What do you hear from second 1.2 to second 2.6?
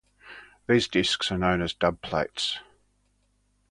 are known as dubplates.